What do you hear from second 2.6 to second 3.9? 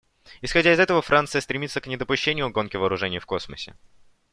вооружений в космосе.